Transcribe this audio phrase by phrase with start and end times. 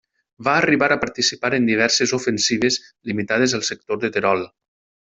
[0.45, 2.81] Va arribar a participar en diverses ofensives
[3.13, 4.47] limitades al sector de Terol.